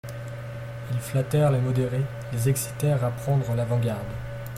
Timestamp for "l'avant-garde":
3.53-4.01